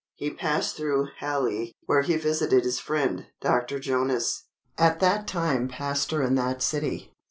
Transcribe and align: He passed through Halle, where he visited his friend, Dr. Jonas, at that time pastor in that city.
He 0.15 0.31
passed 0.31 0.75
through 0.75 1.09
Halle, 1.19 1.73
where 1.85 2.01
he 2.01 2.15
visited 2.17 2.63
his 2.63 2.79
friend, 2.79 3.27
Dr. 3.39 3.77
Jonas, 3.77 4.47
at 4.75 4.99
that 4.99 5.27
time 5.27 5.67
pastor 5.67 6.23
in 6.23 6.33
that 6.33 6.63
city. 6.63 7.13